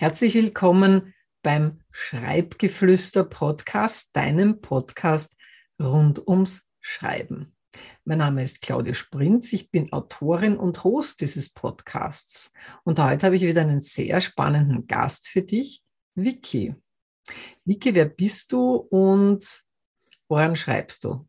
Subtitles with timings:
[0.00, 5.36] Herzlich willkommen beim Schreibgeflüster Podcast, deinem Podcast
[5.82, 7.56] rund ums Schreiben.
[8.04, 12.52] Mein Name ist Claudia Sprinz, ich bin Autorin und Host dieses Podcasts.
[12.84, 15.82] Und heute habe ich wieder einen sehr spannenden Gast für dich,
[16.14, 16.76] Vicky.
[17.64, 19.64] Vicky, wer bist du und
[20.28, 21.26] woran schreibst du?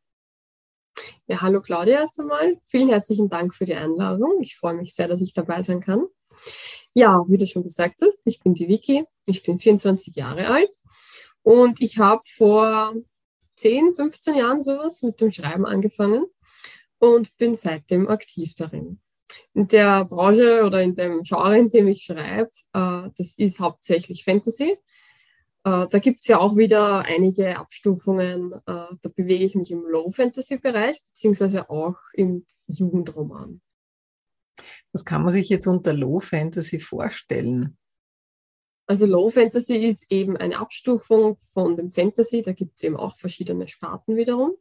[1.25, 2.59] Ja, hallo Claudia erst einmal.
[2.65, 4.39] Vielen herzlichen Dank für die Einladung.
[4.41, 6.05] Ich freue mich sehr, dass ich dabei sein kann.
[6.93, 10.71] Ja, wie du schon gesagt hast, ich bin die Vicky, ich bin 24 Jahre alt
[11.43, 12.93] und ich habe vor
[13.57, 16.25] 10, 15 Jahren sowas mit dem Schreiben angefangen
[16.99, 18.99] und bin seitdem aktiv darin.
[19.53, 24.23] In der Branche oder in dem Genre, in dem ich schreibe, äh, das ist hauptsächlich
[24.23, 24.77] Fantasy.
[25.63, 28.53] Äh, da gibt es ja auch wieder einige Abstufungen.
[28.53, 33.61] Äh, da bewege ich mich im Low-Fantasy-Bereich, beziehungsweise auch im Jugendroman.
[34.91, 37.77] Was kann man sich jetzt unter Low Fantasy vorstellen?
[38.87, 42.41] Also Low Fantasy ist eben eine Abstufung von dem Fantasy.
[42.41, 44.55] Da gibt es eben auch verschiedene Sparten wiederum.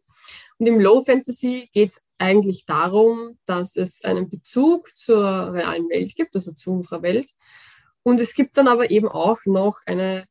[0.59, 6.15] Und im Low Fantasy geht es eigentlich darum, dass es einen Bezug zur realen Welt
[6.15, 7.31] gibt, also zu unserer Welt.
[8.03, 10.27] Und es gibt dann aber eben auch noch eine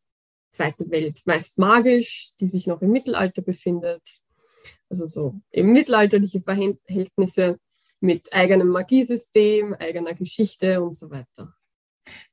[0.52, 4.04] zweite Welt, meist magisch, die sich noch im Mittelalter befindet.
[4.90, 7.60] Also so eben mittelalterliche Verhältnisse
[8.00, 11.53] mit eigenem Magiesystem, eigener Geschichte und so weiter.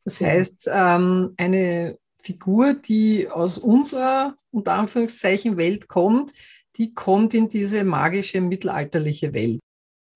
[0.05, 6.33] Das heißt, ähm, eine Figur, die aus unserer, unter Anführungszeichen, Welt kommt,
[6.77, 9.61] die kommt in diese magische mittelalterliche Welt.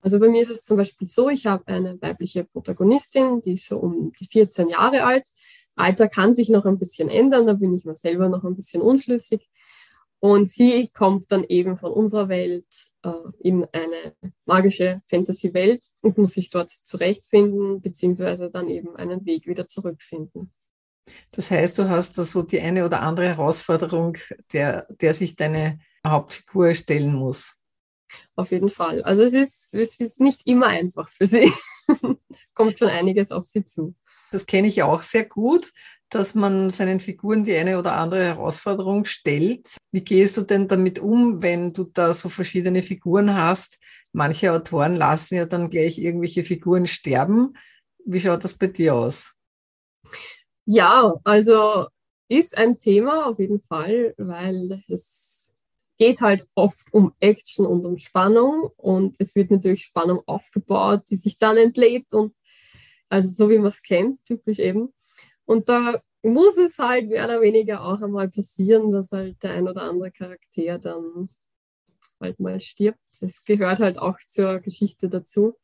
[0.01, 3.69] Also bei mir ist es zum Beispiel so, ich habe eine weibliche Protagonistin, die ist
[3.69, 5.29] so um die 14 Jahre alt.
[5.75, 8.81] Alter kann sich noch ein bisschen ändern, da bin ich mir selber noch ein bisschen
[8.81, 9.49] unschlüssig.
[10.21, 12.67] Und sie kommt dann eben von unserer Welt
[13.05, 14.17] äh, in eine
[14.47, 20.53] magische Fantasy-Welt und muss sich dort zurechtfinden, beziehungsweise dann eben einen Weg wieder zurückfinden.
[21.31, 24.19] Das heißt, du hast da so die eine oder andere Herausforderung,
[24.53, 27.63] der, der sich deine Hauptfigur stellen muss.
[28.35, 29.03] Auf jeden Fall.
[29.03, 31.53] Also es ist, es ist nicht immer einfach für sie.
[32.55, 33.95] Kommt schon einiges auf sie zu.
[34.31, 35.73] Das kenne ich auch sehr gut
[36.11, 39.77] dass man seinen Figuren die eine oder andere Herausforderung stellt.
[39.93, 43.79] Wie gehst du denn damit um, wenn du da so verschiedene Figuren hast?
[44.13, 47.55] Manche Autoren lassen ja dann gleich irgendwelche Figuren sterben.
[48.05, 49.35] Wie schaut das bei dir aus?
[50.65, 51.87] Ja, also
[52.29, 55.55] ist ein Thema auf jeden Fall, weil es
[55.99, 61.17] geht halt oft um Action und um Spannung und es wird natürlich Spannung aufgebaut, die
[61.17, 62.35] sich dann entlädt und
[63.09, 64.93] also so wie man es kennt, typisch eben.
[65.49, 69.67] Und da muss es halt mehr oder weniger auch einmal passieren, dass halt der ein
[69.67, 71.31] oder andere Charakter dann
[72.21, 73.01] halt mal stirbt.
[73.23, 75.55] Das gehört halt auch zur Geschichte dazu.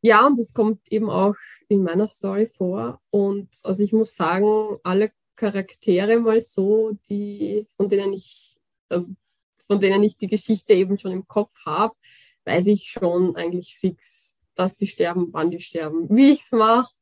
[0.00, 1.36] Ja, und das kommt eben auch
[1.68, 3.00] in meiner Story vor.
[3.10, 8.56] Und also ich muss sagen, alle Charaktere mal so, die, von denen ich,
[8.88, 9.12] also
[9.68, 11.94] von denen ich die Geschichte eben schon im Kopf habe,
[12.46, 16.97] weiß ich schon eigentlich fix, dass die sterben, wann die sterben, wie ich es mache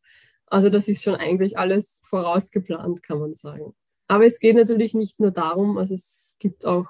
[0.47, 3.75] also das ist schon eigentlich alles vorausgeplant, kann man sagen.
[4.09, 6.87] Aber es geht natürlich nicht nur darum, also es gibt auch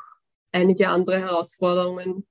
[0.52, 2.26] einige andere Herausforderungen,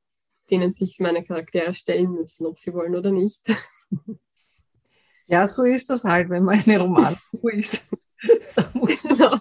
[0.51, 3.41] denen sich meine Charaktere stellen müssen, ob sie wollen oder nicht.
[5.27, 7.87] Ja, so ist das halt, wenn man eine Romanfigur ist.
[8.55, 9.33] da muss man genau.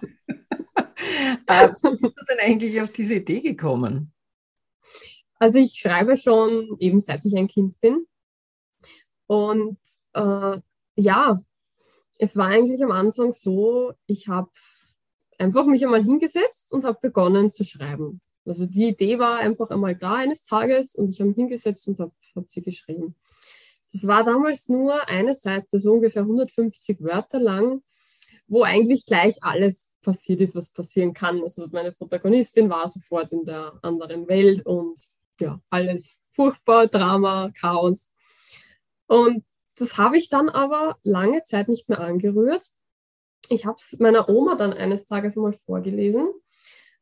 [1.45, 4.11] äh, wie bist du denn eigentlich auf diese Idee gekommen?
[5.37, 8.07] Also ich schreibe schon eben seit ich ein Kind bin.
[9.27, 9.77] Und
[10.13, 10.59] äh,
[10.95, 11.39] ja,
[12.17, 14.49] es war eigentlich am Anfang so, ich habe
[15.37, 18.21] einfach mich einmal hingesetzt und habe begonnen zu schreiben.
[18.47, 21.99] Also die Idee war einfach einmal da eines Tages und ich habe mich hingesetzt und
[21.99, 23.15] habe hab sie geschrieben.
[23.91, 27.81] Das war damals nur eine Seite, so ungefähr 150 Wörter lang,
[28.47, 31.41] wo eigentlich gleich alles passiert ist, was passieren kann.
[31.41, 34.99] Also meine Protagonistin war sofort in der anderen Welt und
[35.39, 38.11] ja, alles furchtbar, Drama, Chaos.
[39.07, 39.43] Und
[39.75, 42.65] das habe ich dann aber lange Zeit nicht mehr angerührt.
[43.49, 46.29] Ich habe es meiner Oma dann eines Tages mal vorgelesen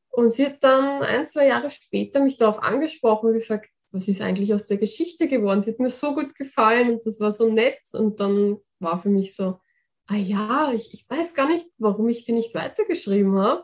[0.10, 4.22] und sie hat dann ein, zwei Jahre später mich darauf angesprochen und gesagt, was ist
[4.22, 5.64] eigentlich aus der Geschichte geworden?
[5.64, 7.80] Sie hat mir so gut gefallen und das war so nett.
[7.94, 9.60] Und dann war für mich so,
[10.08, 13.64] ah ja, ich, ich weiß gar nicht, warum ich die nicht weitergeschrieben habe.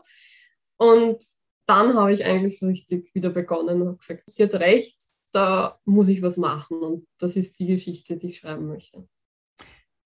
[0.76, 1.22] Und
[1.66, 4.98] dann habe ich eigentlich so richtig wieder begonnen und gesagt, sie hat recht,
[5.34, 6.78] da muss ich was machen.
[6.80, 9.08] Und das ist die Geschichte, die ich schreiben möchte.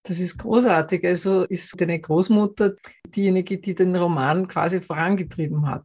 [0.03, 1.05] Das ist großartig.
[1.07, 2.75] Also ist deine Großmutter
[3.07, 5.85] diejenige, die den Roman quasi vorangetrieben hat.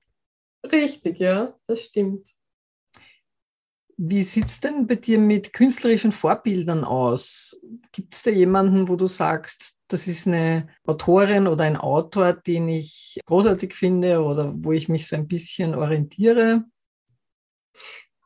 [0.69, 2.27] Richtig, ja, das stimmt.
[4.01, 7.59] Wie sieht es denn bei dir mit künstlerischen Vorbildern aus?
[7.91, 12.69] Gibt es da jemanden, wo du sagst, das ist eine Autorin oder ein Autor, den
[12.69, 16.63] ich großartig finde oder wo ich mich so ein bisschen orientiere?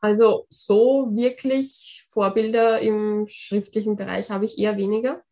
[0.04, 5.22] Also so wirklich Vorbilder im schriftlichen Bereich habe ich eher weniger.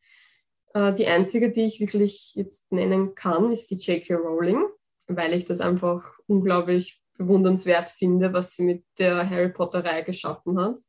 [0.72, 4.14] Äh, die einzige, die ich wirklich jetzt nennen kann, ist die J.K.
[4.14, 4.64] Rowling,
[5.08, 10.80] weil ich das einfach unglaublich bewundernswert finde, was sie mit der Harry Potter-Reihe geschaffen hat.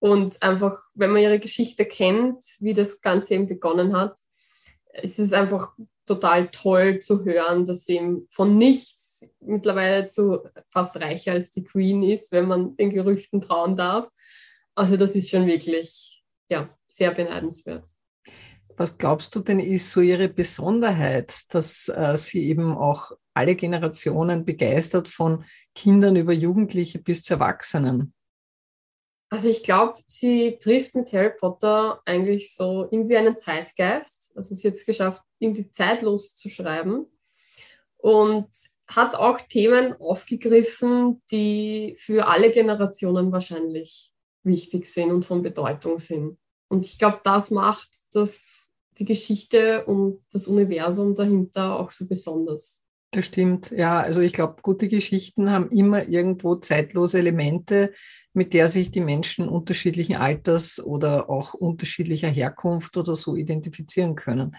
[0.00, 4.18] Und einfach, wenn man ihre Geschichte kennt, wie das Ganze eben begonnen hat,
[5.00, 5.76] ist es einfach
[6.06, 8.95] total toll zu hören, dass sie eben von nichts
[9.40, 14.08] mittlerweile zu fast reicher als die Queen ist, wenn man den Gerüchten trauen darf.
[14.74, 17.86] Also das ist schon wirklich ja, sehr beneidenswert.
[18.76, 24.44] Was glaubst du denn ist so ihre Besonderheit, dass äh, sie eben auch alle Generationen
[24.44, 25.44] begeistert von
[25.74, 28.12] Kindern über Jugendliche bis zu Erwachsenen?
[29.28, 34.32] Also ich glaube, sie trifft mit Harry Potter eigentlich so irgendwie einen Zeitgeist.
[34.36, 37.06] Also sie hat es geschafft, irgendwie zeitlos zu schreiben
[37.96, 38.48] und
[38.88, 44.12] hat auch Themen aufgegriffen, die für alle Generationen wahrscheinlich
[44.44, 46.38] wichtig sind und von Bedeutung sind.
[46.68, 52.82] Und ich glaube, das macht das die Geschichte und das Universum dahinter auch so besonders.
[53.10, 54.00] Das stimmt, ja.
[54.00, 57.92] Also ich glaube, gute Geschichten haben immer irgendwo zeitlose Elemente,
[58.32, 64.56] mit der sich die Menschen unterschiedlichen Alters oder auch unterschiedlicher Herkunft oder so identifizieren können.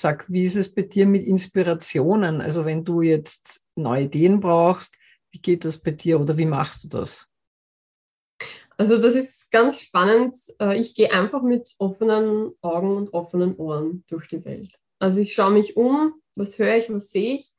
[0.00, 2.40] Sag, wie ist es bei dir mit Inspirationen?
[2.40, 4.94] Also wenn du jetzt neue Ideen brauchst,
[5.32, 7.26] wie geht das bei dir oder wie machst du das?
[8.76, 10.36] Also das ist ganz spannend.
[10.60, 14.72] Äh, ich gehe einfach mit offenen Augen und offenen Ohren durch die Welt.
[15.00, 17.50] Also ich schaue mich um, was höre ich, was sehe ich.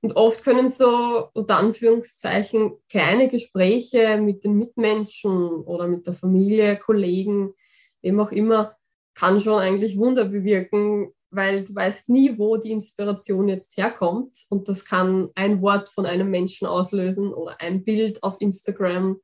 [0.00, 6.78] Und oft können so unter Anführungszeichen kleine Gespräche mit den Mitmenschen oder mit der Familie,
[6.78, 7.52] Kollegen,
[8.00, 8.78] wem auch immer,
[9.12, 14.36] kann schon eigentlich Wunder bewirken, weil du weißt nie, wo die Inspiration jetzt herkommt.
[14.50, 19.18] Und das kann ein Wort von einem Menschen auslösen oder ein Bild auf Instagram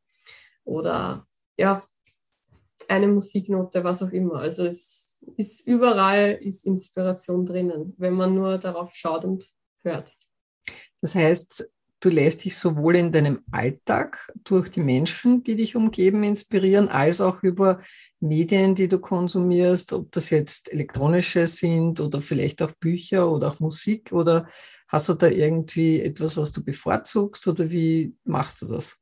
[0.65, 1.27] oder
[1.57, 1.85] ja,
[2.89, 4.37] eine Musiknote, was auch immer.
[4.37, 9.47] Also es ist überall ist Inspiration drinnen, wenn man nur darauf schaut und
[9.83, 10.17] hört.
[11.01, 11.71] Das heißt,
[12.01, 17.21] du lässt dich sowohl in deinem Alltag durch die Menschen, die dich umgeben, inspirieren, als
[17.21, 17.81] auch über
[18.21, 23.61] Medien, die du konsumierst, ob das jetzt elektronische sind oder vielleicht auch Bücher oder auch
[23.61, 24.49] Musik oder
[24.89, 28.97] hast du da irgendwie etwas, was du bevorzugst oder wie machst du das?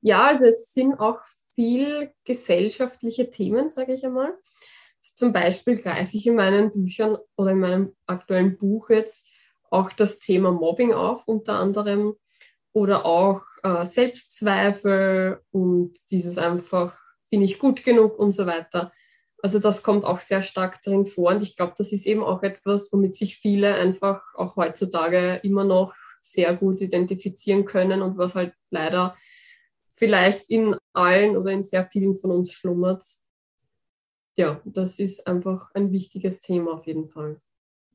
[0.00, 1.20] Ja, also es sind auch
[1.54, 4.34] viel gesellschaftliche Themen, sage ich einmal.
[5.00, 9.28] Zum Beispiel greife ich in meinen Büchern oder in meinem aktuellen Buch jetzt
[9.74, 12.16] auch das Thema Mobbing auf, unter anderem,
[12.72, 16.98] oder auch äh, Selbstzweifel und dieses einfach,
[17.30, 18.92] bin ich gut genug und so weiter.
[19.42, 22.42] Also das kommt auch sehr stark drin vor und ich glaube, das ist eben auch
[22.42, 28.34] etwas, womit sich viele einfach auch heutzutage immer noch sehr gut identifizieren können und was
[28.34, 29.14] halt leider
[29.92, 33.04] vielleicht in allen oder in sehr vielen von uns schlummert.
[34.36, 37.40] Ja, das ist einfach ein wichtiges Thema auf jeden Fall.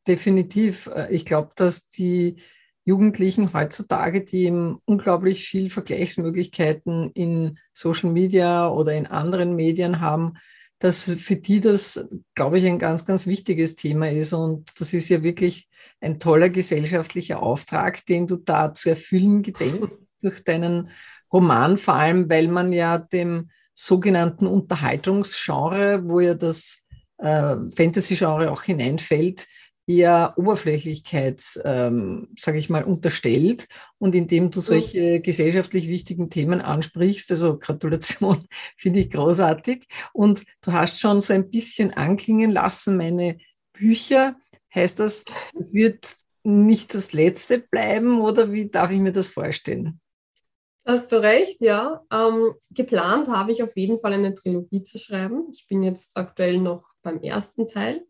[0.10, 0.88] Definitiv.
[0.88, 2.38] Äh, ich glaube, dass die
[2.84, 4.52] Jugendlichen heutzutage, die
[4.86, 10.34] unglaublich viel Vergleichsmöglichkeiten in Social Media oder in anderen Medien haben,
[10.80, 14.34] dass für die das, glaube ich, ein ganz, ganz wichtiges Thema ist.
[14.34, 15.70] Und das ist ja wirklich
[16.02, 20.90] ein toller gesellschaftlicher Auftrag, den du da zu erfüllen gedenkst durch deinen
[21.32, 26.88] Roman, vor allem weil man ja dem sogenannten Unterhaltungsgenre, wo ja das
[27.20, 29.46] äh, Fantasy-Genre auch hineinfällt,
[29.90, 33.68] eher Oberflächlichkeit, ähm, sage ich mal, unterstellt.
[33.98, 38.38] Und indem du solche gesellschaftlich wichtigen Themen ansprichst, also Gratulation,
[38.78, 39.88] finde ich großartig.
[40.14, 43.40] Und du hast schon so ein bisschen anklingen lassen, meine
[43.74, 44.36] Bücher.
[44.74, 45.26] Heißt das,
[45.58, 50.00] es wird nicht das letzte bleiben oder wie darf ich mir das vorstellen?
[50.86, 52.04] Hast du recht, ja.
[52.14, 55.48] Ähm, geplant habe ich auf jeden Fall eine Trilogie zu schreiben.
[55.52, 58.06] Ich bin jetzt aktuell noch beim ersten Teil.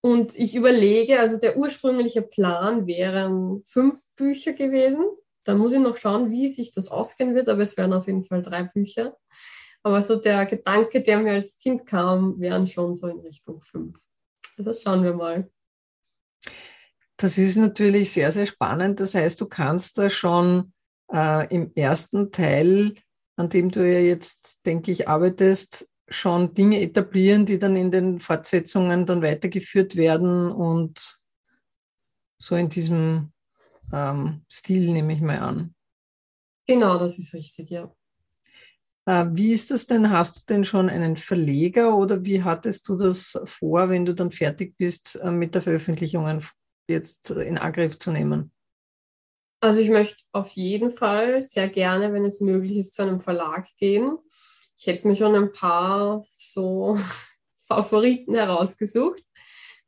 [0.00, 5.04] Und ich überlege, also der ursprüngliche Plan wären fünf Bücher gewesen.
[5.44, 8.22] Da muss ich noch schauen, wie sich das ausgehen wird, aber es wären auf jeden
[8.22, 9.16] Fall drei Bücher.
[9.82, 13.98] Aber so der Gedanke, der mir als Kind kam, wären schon so in Richtung fünf.
[14.56, 15.50] Das also schauen wir mal.
[17.16, 19.00] Das ist natürlich sehr, sehr spannend.
[19.00, 20.72] Das heißt, du kannst da schon
[21.12, 22.94] äh, im ersten Teil,
[23.36, 28.18] an dem du ja jetzt, denke ich, arbeitest, schon Dinge etablieren, die dann in den
[28.18, 31.18] Fortsetzungen dann weitergeführt werden und
[32.38, 33.32] so in diesem
[33.92, 35.74] ähm, Stil nehme ich mal an.
[36.66, 37.92] Genau, das ist richtig, ja.
[39.06, 40.10] Äh, wie ist das denn?
[40.10, 44.32] Hast du denn schon einen Verleger oder wie hattest du das vor, wenn du dann
[44.32, 46.42] fertig bist äh, mit der Veröffentlichung
[46.88, 48.52] jetzt in Angriff zu nehmen?
[49.60, 53.66] Also ich möchte auf jeden Fall sehr gerne, wenn es möglich ist, zu einem Verlag
[53.76, 54.18] gehen.
[54.78, 56.96] Ich hätte mir schon ein paar so
[57.56, 59.24] Favoriten herausgesucht.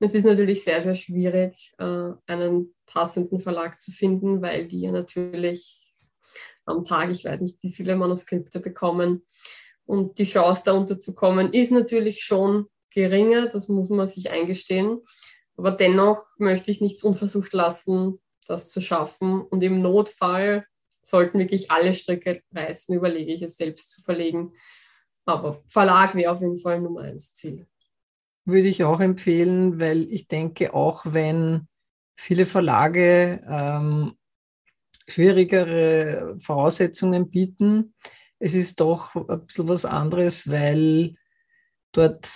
[0.00, 4.90] Es ist natürlich sehr, sehr schwierig, äh, einen passenden Verlag zu finden, weil die ja
[4.90, 5.92] natürlich
[6.64, 9.24] am Tag, ich weiß nicht, wie viele Manuskripte bekommen.
[9.84, 15.00] Und die Chance, da unterzukommen, ist natürlich schon geringer, das muss man sich eingestehen.
[15.56, 19.42] Aber dennoch möchte ich nichts unversucht lassen, das zu schaffen.
[19.42, 20.66] Und im Notfall
[21.02, 24.52] sollten wirklich alle Stricke reißen, überlege ich es selbst zu verlegen.
[25.24, 27.66] Aber Verlag wäre auf jeden Fall Nummer eins Ziel
[28.44, 31.68] würde ich auch empfehlen, weil ich denke, auch wenn
[32.16, 34.14] viele Verlage ähm,
[35.08, 37.94] schwierigere Voraussetzungen bieten,
[38.38, 41.14] es ist doch ein bisschen was anderes, weil
[41.92, 42.28] dort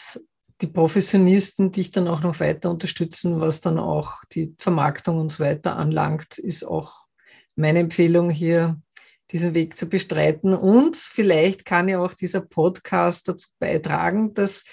[0.60, 5.42] die Professionisten dich dann auch noch weiter unterstützen, was dann auch die Vermarktung und so
[5.42, 7.03] weiter anlangt, ist auch
[7.56, 8.80] meine Empfehlung hier,
[9.30, 10.54] diesen Weg zu bestreiten.
[10.54, 14.64] Und vielleicht kann ja auch dieser Podcast dazu beitragen, dass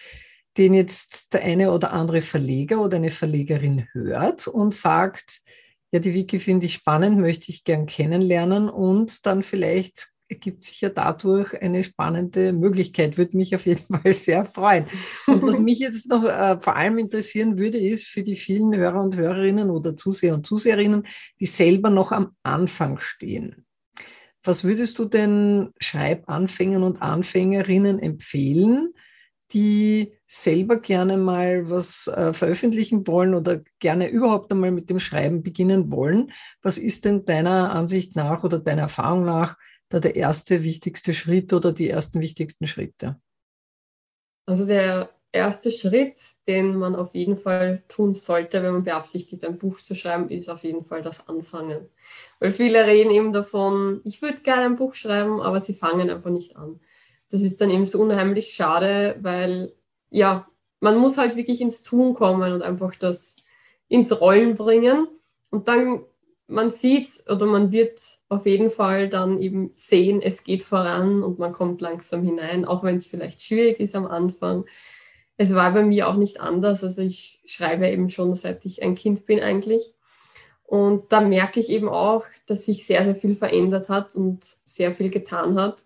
[0.57, 5.41] den jetzt der eine oder andere Verleger oder eine Verlegerin hört und sagt,
[5.91, 10.81] ja, die Wiki finde ich spannend, möchte ich gern kennenlernen und dann vielleicht ergibt sich
[10.81, 14.85] ja dadurch eine spannende Möglichkeit, würde mich auf jeden Fall sehr freuen.
[15.27, 19.01] Und was mich jetzt noch äh, vor allem interessieren würde, ist für die vielen Hörer
[19.01, 21.05] und Hörerinnen oder Zuseher und Zuseherinnen,
[21.39, 23.65] die selber noch am Anfang stehen.
[24.43, 28.93] Was würdest du denn Schreibanfängern und Anfängerinnen empfehlen,
[29.53, 35.43] die selber gerne mal was äh, veröffentlichen wollen oder gerne überhaupt einmal mit dem Schreiben
[35.43, 36.31] beginnen wollen.
[36.61, 39.57] Was ist denn deiner Ansicht nach oder deiner Erfahrung nach
[39.93, 43.19] da der erste wichtigste Schritt oder die ersten wichtigsten Schritte?
[44.45, 46.17] Also der erste Schritt,
[46.47, 50.49] den man auf jeden Fall tun sollte, wenn man beabsichtigt, ein Buch zu schreiben, ist
[50.49, 51.87] auf jeden Fall das Anfangen.
[52.39, 56.31] Weil viele reden eben davon, ich würde gerne ein Buch schreiben, aber sie fangen einfach
[56.31, 56.79] nicht an
[57.31, 59.73] das ist dann eben so unheimlich schade, weil
[60.09, 60.47] ja,
[60.81, 63.37] man muss halt wirklich ins Tun kommen und einfach das
[63.87, 65.07] ins Rollen bringen.
[65.49, 66.03] Und dann,
[66.51, 71.39] man sieht oder man wird auf jeden Fall dann eben sehen, es geht voran und
[71.39, 74.65] man kommt langsam hinein, auch wenn es vielleicht schwierig ist am Anfang.
[75.37, 76.83] Es war bei mir auch nicht anders.
[76.83, 79.93] Also ich schreibe eben schon seit ich ein Kind bin eigentlich.
[80.63, 84.91] Und da merke ich eben auch, dass sich sehr, sehr viel verändert hat und sehr
[84.91, 85.83] viel getan hat.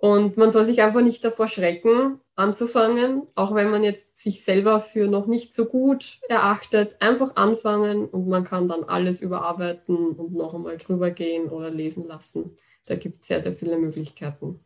[0.00, 4.80] Und man soll sich einfach nicht davor schrecken, anzufangen, auch wenn man jetzt sich selber
[4.80, 10.32] für noch nicht so gut erachtet, einfach anfangen und man kann dann alles überarbeiten und
[10.32, 12.56] noch einmal drüber gehen oder lesen lassen.
[12.86, 14.60] Da gibt es sehr, sehr viele Möglichkeiten.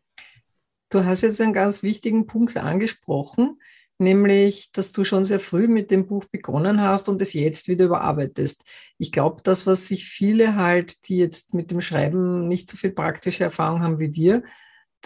[0.88, 3.60] Du hast jetzt einen ganz wichtigen Punkt angesprochen,
[3.98, 7.86] nämlich, dass du schon sehr früh mit dem Buch begonnen hast und es jetzt wieder
[7.86, 8.62] überarbeitest.
[8.98, 12.90] Ich glaube, das, was sich viele halt, die jetzt mit dem Schreiben nicht so viel
[12.90, 14.44] praktische Erfahrung haben wie wir,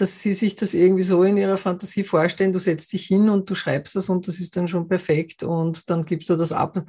[0.00, 3.50] dass sie sich das irgendwie so in ihrer Fantasie vorstellen, du setzt dich hin und
[3.50, 6.86] du schreibst das und das ist dann schon perfekt und dann gibst du das ab.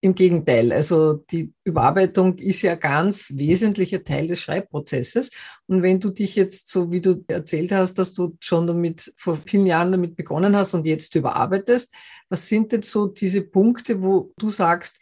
[0.00, 5.32] Im Gegenteil, also die Überarbeitung ist ja ganz wesentlicher Teil des Schreibprozesses.
[5.66, 9.40] Und wenn du dich jetzt, so wie du erzählt hast, dass du schon damit vor
[9.44, 11.92] vielen Jahren damit begonnen hast und jetzt überarbeitest,
[12.28, 15.00] was sind denn so diese Punkte, wo du sagst,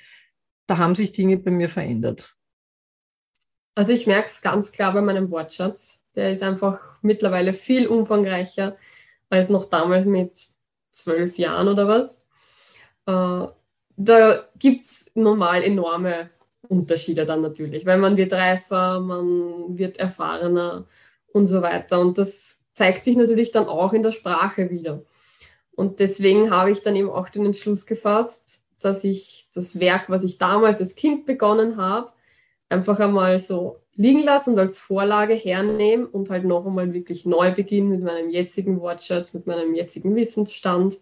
[0.66, 2.35] da haben sich Dinge bei mir verändert?
[3.75, 6.00] Also ich merke es ganz klar bei meinem Wortschatz.
[6.16, 8.76] Der ist einfach mittlerweile viel umfangreicher
[9.28, 10.32] als noch damals mit
[10.90, 12.18] zwölf Jahren oder was.
[13.06, 13.52] Äh,
[13.99, 16.30] da gibt es normal enorme
[16.68, 20.87] Unterschiede dann natürlich, weil man wird reifer, man wird erfahrener
[21.32, 22.00] und so weiter.
[22.00, 25.02] Und das zeigt sich natürlich dann auch in der Sprache wieder.
[25.73, 30.25] Und deswegen habe ich dann eben auch den Entschluss gefasst, dass ich das Werk, was
[30.25, 32.11] ich damals als Kind begonnen habe,
[32.68, 37.53] einfach einmal so liegen lasse und als Vorlage hernehme und halt noch einmal wirklich neu
[37.53, 40.99] beginne mit meinem jetzigen Wortschatz, mit meinem jetzigen Wissensstand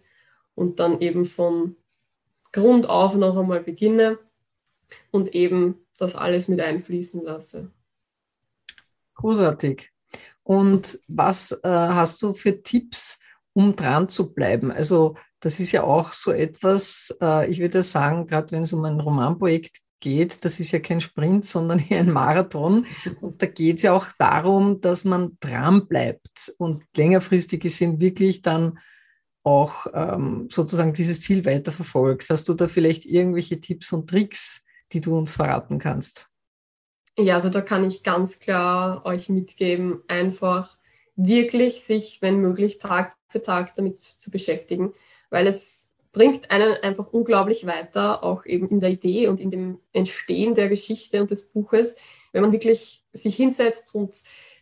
[0.55, 1.75] und dann eben von
[2.51, 4.17] Grund auf noch einmal beginne
[5.11, 7.71] und eben das alles mit einfließen lasse.
[9.15, 9.91] Großartig.
[10.43, 13.19] Und was äh, hast du für Tipps,
[13.53, 14.71] um dran zu bleiben?
[14.71, 18.83] Also das ist ja auch so etwas, äh, ich würde sagen, gerade wenn es um
[18.85, 22.85] ein Romanprojekt geht, das ist ja kein Sprint, sondern hier ein Marathon.
[23.19, 28.43] Und da geht es ja auch darum, dass man dran bleibt und längerfristig gesehen wirklich
[28.43, 28.79] dann
[29.43, 32.29] auch ähm, sozusagen dieses Ziel weiterverfolgt.
[32.29, 36.29] Hast du da vielleicht irgendwelche Tipps und Tricks, die du uns verraten kannst?
[37.17, 40.77] Ja, also da kann ich ganz klar euch mitgeben, einfach
[41.15, 44.93] wirklich sich, wenn möglich, Tag für Tag damit zu beschäftigen,
[45.29, 45.84] weil es
[46.15, 50.69] bringt einen einfach unglaublich weiter, auch eben in der Idee und in dem Entstehen der
[50.69, 51.97] Geschichte und des Buches,
[52.31, 54.15] wenn man wirklich sich hinsetzt und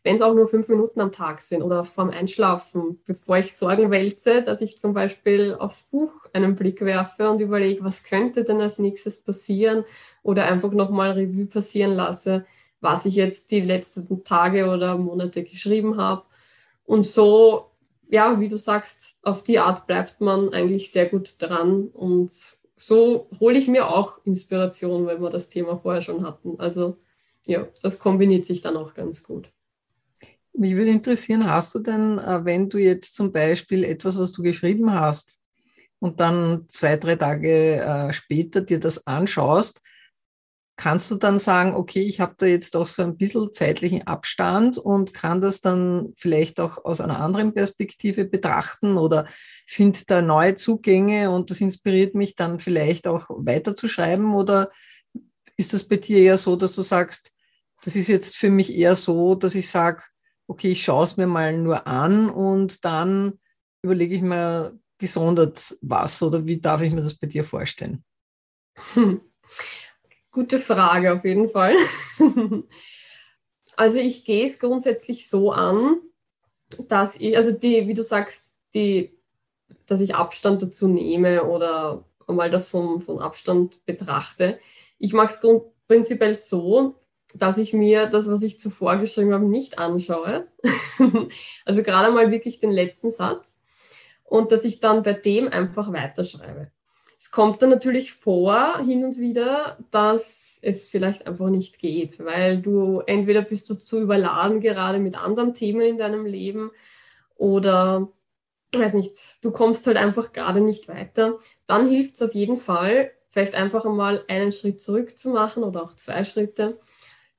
[0.03, 3.91] wenn es auch nur fünf Minuten am Tag sind oder vorm Einschlafen, bevor ich Sorgen
[3.91, 8.59] wälze, dass ich zum Beispiel aufs Buch einen Blick werfe und überlege, was könnte denn
[8.59, 9.85] als nächstes passieren
[10.23, 12.47] oder einfach nochmal Revue passieren lasse,
[12.81, 16.23] was ich jetzt die letzten Tage oder Monate geschrieben habe.
[16.83, 17.69] Und so,
[18.09, 22.31] ja, wie du sagst, auf die Art bleibt man eigentlich sehr gut dran und
[22.75, 26.59] so hole ich mir auch Inspiration, wenn wir das Thema vorher schon hatten.
[26.59, 26.97] Also
[27.45, 29.49] ja, das kombiniert sich dann auch ganz gut.
[30.53, 34.43] Mich würde interessieren, hast du denn, äh, wenn du jetzt zum Beispiel etwas, was du
[34.43, 35.39] geschrieben hast,
[36.03, 39.81] und dann zwei, drei Tage äh, später dir das anschaust,
[40.75, 44.77] kannst du dann sagen, okay, ich habe da jetzt auch so ein bisschen zeitlichen Abstand
[44.77, 49.27] und kann das dann vielleicht auch aus einer anderen Perspektive betrachten oder
[49.67, 54.71] finde da neue Zugänge und das inspiriert mich dann vielleicht auch weiterzuschreiben oder
[55.57, 57.31] ist das bei dir eher so, dass du sagst,
[57.83, 60.01] das ist jetzt für mich eher so, dass ich sage,
[60.47, 63.39] okay, ich schaue es mir mal nur an und dann
[63.83, 68.03] überlege ich mir gesondert was oder wie darf ich mir das bei dir vorstellen?
[68.93, 69.21] Hm.
[70.33, 71.75] Gute Frage auf jeden Fall.
[73.77, 76.01] also ich gehe es grundsätzlich so an,
[76.89, 79.15] dass ich, also die, wie du sagst, die,
[79.85, 84.59] dass ich Abstand dazu nehme oder mal das vom, vom Abstand betrachte.
[84.97, 86.95] Ich mache es prinzipiell so,
[87.35, 90.47] dass ich mir das, was ich zuvor geschrieben habe, nicht anschaue.
[91.65, 93.61] also gerade mal wirklich den letzten Satz.
[94.23, 96.71] Und dass ich dann bei dem einfach weiterschreibe.
[97.33, 102.99] Kommt dann natürlich vor, hin und wieder, dass es vielleicht einfach nicht geht, weil du
[103.07, 106.69] entweder bist du zu überladen gerade mit anderen Themen in deinem Leben
[107.35, 108.11] oder
[108.71, 111.39] weiß nicht, du kommst halt einfach gerade nicht weiter.
[111.65, 115.81] Dann hilft es auf jeden Fall, vielleicht einfach einmal einen Schritt zurück zu machen oder
[115.81, 116.79] auch zwei Schritte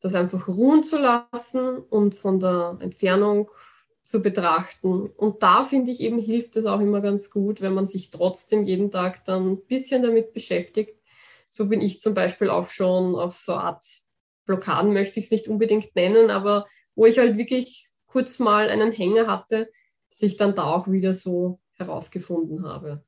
[0.01, 3.49] das einfach ruhen zu lassen und von der Entfernung
[4.05, 5.07] zu betrachten.
[5.09, 8.63] Und da finde ich eben hilft es auch immer ganz gut, wenn man sich trotzdem
[8.63, 11.01] jeden Tag dann ein bisschen damit beschäftigt.
[11.51, 13.85] So bin ich zum Beispiel auch schon auf so Art
[14.45, 18.93] Blockaden, möchte ich es nicht unbedingt nennen, aber wo ich halt wirklich kurz mal einen
[18.93, 19.71] Hänger hatte,
[20.11, 23.05] dass ich dann da auch wieder so herausgefunden habe.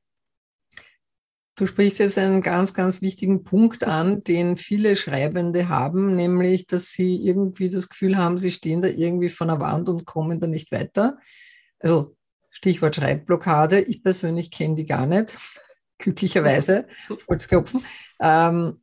[1.57, 6.91] Du sprichst jetzt einen ganz, ganz wichtigen Punkt an, den viele Schreibende haben, nämlich, dass
[6.91, 10.45] sie irgendwie das Gefühl haben, sie stehen da irgendwie von der Wand und kommen da
[10.45, 11.17] nicht weiter.
[11.79, 12.15] Also
[12.51, 13.81] Stichwort Schreibblockade.
[13.81, 15.35] Ich persönlich kenne die gar nicht,
[15.97, 16.85] glücklicherweise,
[17.27, 17.83] Holzklopfen.
[18.21, 18.81] Ähm,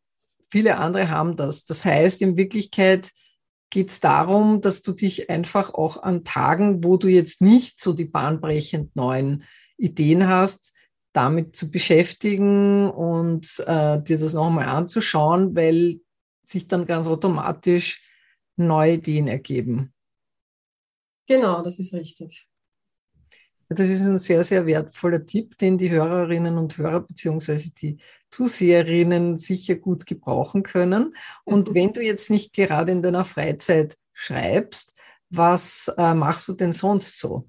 [0.51, 1.65] viele andere haben das.
[1.65, 3.13] Das heißt, in Wirklichkeit
[3.71, 7.93] geht es darum, dass du dich einfach auch an Tagen, wo du jetzt nicht so
[7.93, 9.45] die bahnbrechend neuen
[9.77, 10.75] Ideen hast,
[11.15, 16.01] damit zu beschäftigen und äh, dir das nochmal anzuschauen, weil
[16.47, 18.03] sich dann ganz automatisch
[18.57, 19.95] neue Ideen ergeben.
[21.27, 22.47] Genau, das ist richtig.
[23.69, 27.71] Das ist ein sehr, sehr wertvoller Tipp, den die Hörerinnen und Hörer bzw.
[27.81, 27.99] die
[28.31, 31.17] Zuseherinnen sicher gut gebrauchen können.
[31.45, 34.95] Und wenn du jetzt nicht gerade in deiner Freizeit schreibst,
[35.31, 37.47] was äh, machst du denn sonst so?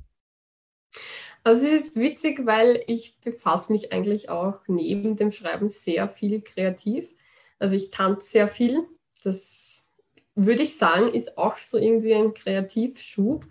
[1.45, 6.41] Also es ist witzig, weil ich befasse mich eigentlich auch neben dem Schreiben sehr viel
[6.41, 7.13] kreativ.
[7.60, 8.84] Also ich tanze sehr viel.
[9.23, 9.86] Das
[10.34, 13.45] würde ich sagen, ist auch so irgendwie ein Kreativschub.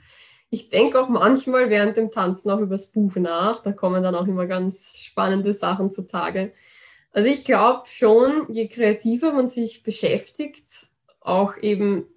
[0.50, 3.62] Ich denke auch manchmal während dem Tanzen auch über das Buch nach.
[3.62, 6.52] Da kommen dann auch immer ganz spannende Sachen zutage.
[7.12, 10.66] Also ich glaube schon, je kreativer man sich beschäftigt,
[11.20, 12.08] auch eben,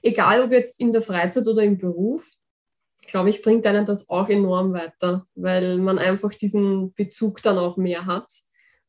[0.00, 2.36] egal ob jetzt in der Freizeit oder im Beruf,
[3.14, 7.76] glaube ich, bringt einen das auch enorm weiter, weil man einfach diesen Bezug dann auch
[7.76, 8.26] mehr hat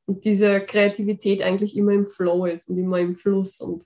[0.05, 3.61] und diese Kreativität eigentlich immer im Flow ist und immer im Fluss.
[3.61, 3.85] Und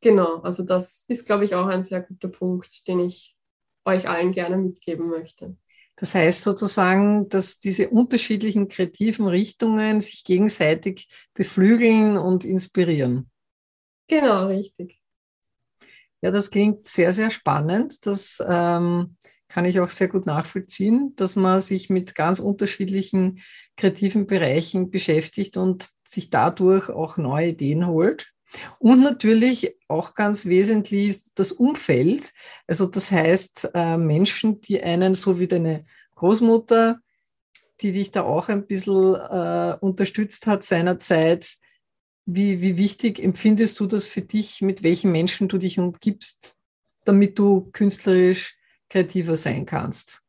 [0.00, 3.36] genau, also das ist, glaube ich, auch ein sehr guter Punkt, den ich
[3.84, 5.54] euch allen gerne mitgeben möchte.
[5.96, 13.30] Das heißt sozusagen, dass diese unterschiedlichen kreativen Richtungen sich gegenseitig beflügeln und inspirieren.
[14.08, 15.02] Genau, richtig.
[16.26, 18.04] Ja, das klingt sehr, sehr spannend.
[18.04, 23.42] Das ähm, kann ich auch sehr gut nachvollziehen, dass man sich mit ganz unterschiedlichen
[23.76, 28.32] kreativen Bereichen beschäftigt und sich dadurch auch neue Ideen holt.
[28.80, 32.32] Und natürlich auch ganz wesentlich ist das Umfeld.
[32.66, 35.84] Also das heißt, äh, Menschen, die einen, so wie deine
[36.16, 36.98] Großmutter,
[37.82, 41.56] die dich da auch ein bisschen äh, unterstützt hat seinerzeit,
[42.26, 46.56] wie, wie wichtig empfindest du das für dich, mit welchen Menschen du dich umgibst,
[47.04, 48.56] damit du künstlerisch
[48.90, 50.22] kreativer sein kannst?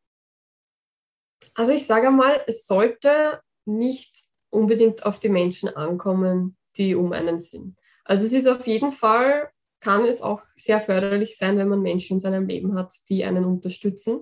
[1.55, 4.15] Also ich sage mal, es sollte nicht
[4.49, 7.75] unbedingt auf die Menschen ankommen, die um einen sind.
[8.05, 12.13] Also es ist auf jeden Fall, kann es auch sehr förderlich sein, wenn man Menschen
[12.13, 14.21] in seinem Leben hat, die einen unterstützen.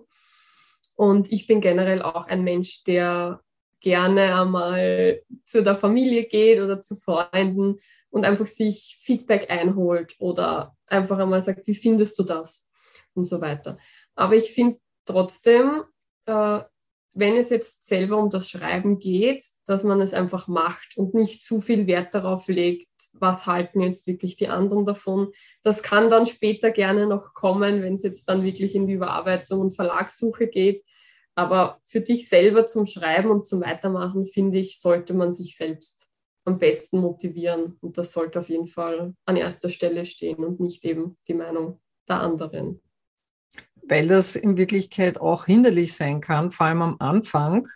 [0.95, 3.41] Und ich bin generell auch ein Mensch, der
[3.81, 10.75] gerne einmal zu der Familie geht oder zu Freunden und einfach sich Feedback einholt oder
[10.87, 12.67] einfach einmal sagt, wie findest du das
[13.13, 13.77] und so weiter.
[14.15, 15.83] Aber ich finde trotzdem,
[16.25, 16.59] äh,
[17.15, 21.43] wenn es jetzt selber um das Schreiben geht, dass man es einfach macht und nicht
[21.43, 25.31] zu viel Wert darauf legt, was halten jetzt wirklich die anderen davon.
[25.63, 29.61] Das kann dann später gerne noch kommen, wenn es jetzt dann wirklich in die Überarbeitung
[29.61, 30.81] und Verlagssuche geht.
[31.35, 36.07] Aber für dich selber zum Schreiben und zum Weitermachen, finde ich, sollte man sich selbst
[36.45, 37.77] am besten motivieren.
[37.81, 41.81] Und das sollte auf jeden Fall an erster Stelle stehen und nicht eben die Meinung
[42.07, 42.81] der anderen.
[43.87, 47.67] Weil das in Wirklichkeit auch hinderlich sein kann, vor allem am Anfang,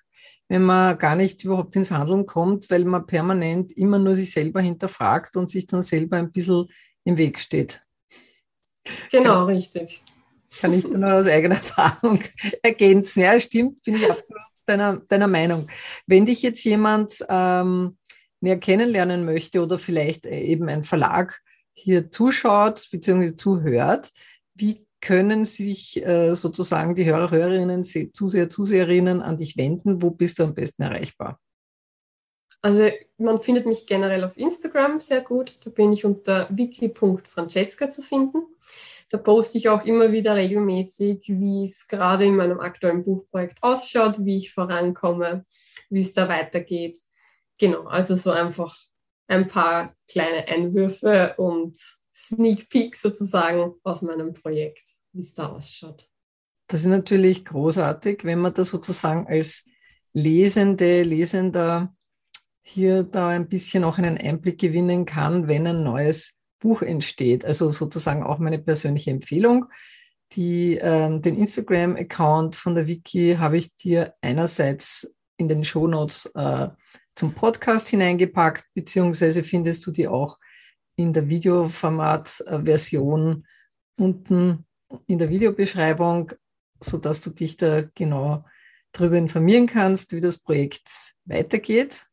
[0.48, 4.62] wenn man gar nicht überhaupt ins Handeln kommt, weil man permanent immer nur sich selber
[4.62, 6.68] hinterfragt und sich dann selber ein bisschen
[7.04, 7.82] im Weg steht.
[9.12, 10.04] Genau, richtig.
[10.60, 12.24] Kann ich nur aus eigener Erfahrung
[12.64, 13.22] ergänzen.
[13.22, 15.70] Ja, stimmt, bin ich absolut deiner, deiner Meinung.
[16.06, 17.98] Wenn dich jetzt jemand ähm,
[18.42, 21.42] näher kennenlernen möchte oder vielleicht äh, eben ein Verlag
[21.74, 23.36] hier zuschaut bzw.
[23.36, 24.12] zuhört,
[24.54, 30.02] wie können sich äh, sozusagen die Hörer, Hörerinnen, Zuseher, Zuseherinnen an dich wenden?
[30.02, 31.40] Wo bist du am besten erreichbar?
[32.62, 35.58] Also man findet mich generell auf Instagram sehr gut.
[35.64, 38.40] Da bin ich unter wiki.francesca zu finden.
[39.10, 44.24] Da poste ich auch immer wieder regelmäßig, wie es gerade in meinem aktuellen Buchprojekt ausschaut,
[44.24, 45.46] wie ich vorankomme,
[45.90, 47.00] wie es da weitergeht.
[47.58, 48.76] Genau, also so einfach
[49.28, 51.78] ein paar kleine Einwürfe und
[52.16, 56.08] Sneak Peek sozusagen aus meinem Projekt, wie es da ausschaut.
[56.68, 59.68] Das ist natürlich großartig, wenn man da sozusagen als
[60.14, 61.96] Lesende, Lesender
[62.62, 67.46] hier da ein bisschen auch einen Einblick gewinnen kann, wenn ein neues Buch entsteht.
[67.46, 69.68] Also sozusagen auch meine persönliche Empfehlung.
[70.34, 76.70] Die, ähm, den Instagram-Account von der Wiki habe ich dir einerseits in den Shownotes äh,
[77.16, 80.38] zum Podcast hineingepackt, beziehungsweise findest du die auch
[80.96, 83.48] in der Videoformat-Version
[83.98, 84.66] unten
[85.08, 86.32] in der Videobeschreibung,
[86.80, 88.46] sodass du dich da genau
[88.92, 92.06] darüber informieren kannst, wie das Projekt weitergeht.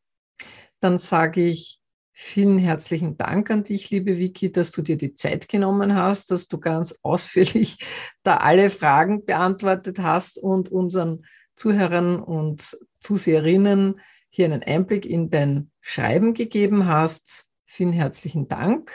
[0.79, 1.79] Dann sage ich
[2.19, 6.47] vielen herzlichen Dank an dich, liebe Vicky, dass du dir die Zeit genommen hast, dass
[6.47, 7.77] du ganz ausführlich
[8.23, 15.69] da alle Fragen beantwortet hast und unseren Zuhörern und Zuseherinnen hier einen Einblick in dein
[15.79, 17.51] Schreiben gegeben hast.
[17.67, 18.91] Vielen herzlichen Dank.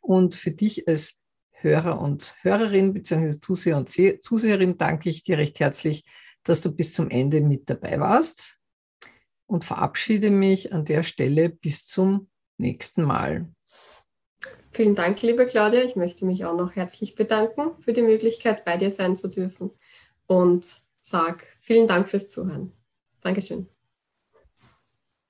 [0.00, 3.40] Und für dich als Hörer und Hörerin bzw.
[3.40, 6.04] Zuseher und Zuseherin danke ich dir recht herzlich,
[6.44, 8.60] dass du bis zum Ende mit dabei warst
[9.46, 12.28] und verabschiede mich an der Stelle bis zum
[12.58, 13.46] nächsten Mal.
[14.70, 15.82] Vielen Dank, liebe Claudia.
[15.82, 19.70] Ich möchte mich auch noch herzlich bedanken für die Möglichkeit, bei dir sein zu dürfen
[20.26, 20.66] und
[21.00, 22.72] sage vielen Dank fürs Zuhören.
[23.20, 23.68] Dankeschön.